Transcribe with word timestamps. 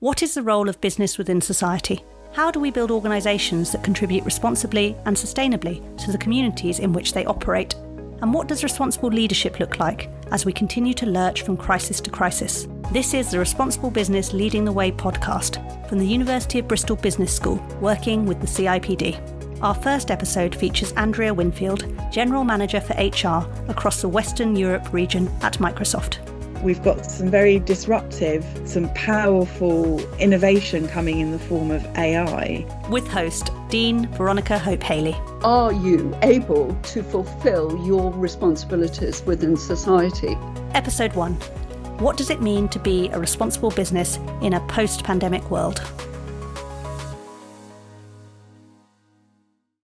What 0.00 0.22
is 0.22 0.34
the 0.34 0.44
role 0.44 0.68
of 0.68 0.80
business 0.80 1.18
within 1.18 1.40
society? 1.40 2.04
How 2.32 2.52
do 2.52 2.60
we 2.60 2.70
build 2.70 2.92
organisations 2.92 3.72
that 3.72 3.82
contribute 3.82 4.24
responsibly 4.24 4.94
and 5.06 5.16
sustainably 5.16 5.82
to 6.04 6.12
the 6.12 6.18
communities 6.18 6.78
in 6.78 6.92
which 6.92 7.14
they 7.14 7.24
operate? 7.24 7.74
And 8.22 8.32
what 8.32 8.46
does 8.46 8.62
responsible 8.62 9.08
leadership 9.08 9.58
look 9.58 9.80
like 9.80 10.08
as 10.30 10.44
we 10.44 10.52
continue 10.52 10.94
to 10.94 11.06
lurch 11.06 11.42
from 11.42 11.56
crisis 11.56 12.00
to 12.02 12.10
crisis? 12.10 12.68
This 12.92 13.12
is 13.12 13.32
the 13.32 13.40
Responsible 13.40 13.90
Business 13.90 14.32
Leading 14.32 14.64
the 14.64 14.70
Way 14.70 14.92
podcast 14.92 15.58
from 15.88 15.98
the 15.98 16.06
University 16.06 16.60
of 16.60 16.68
Bristol 16.68 16.94
Business 16.94 17.34
School, 17.34 17.56
working 17.80 18.24
with 18.24 18.40
the 18.40 18.46
CIPD. 18.46 19.60
Our 19.62 19.74
first 19.74 20.12
episode 20.12 20.54
features 20.54 20.92
Andrea 20.92 21.34
Winfield, 21.34 21.92
General 22.12 22.44
Manager 22.44 22.80
for 22.80 22.94
HR 22.94 23.44
across 23.68 24.00
the 24.00 24.08
Western 24.08 24.54
Europe 24.54 24.92
region 24.92 25.26
at 25.42 25.54
Microsoft. 25.54 26.18
We've 26.62 26.82
got 26.82 27.06
some 27.06 27.30
very 27.30 27.60
disruptive, 27.60 28.44
some 28.64 28.92
powerful 28.94 30.00
innovation 30.18 30.88
coming 30.88 31.20
in 31.20 31.30
the 31.30 31.38
form 31.38 31.70
of 31.70 31.84
AI. 31.96 32.66
With 32.90 33.06
host 33.06 33.50
Dean 33.68 34.08
Veronica 34.14 34.58
Hope 34.58 34.82
Hailey. 34.82 35.14
Are 35.42 35.72
you 35.72 36.16
able 36.22 36.74
to 36.74 37.02
fulfill 37.02 37.80
your 37.86 38.12
responsibilities 38.12 39.22
within 39.22 39.56
society? 39.56 40.36
Episode 40.74 41.14
1 41.14 41.34
What 42.00 42.16
does 42.16 42.28
it 42.30 42.42
mean 42.42 42.68
to 42.70 42.78
be 42.80 43.08
a 43.10 43.20
responsible 43.20 43.70
business 43.70 44.18
in 44.42 44.54
a 44.54 44.60
post 44.66 45.04
pandemic 45.04 45.48
world? 45.50 45.80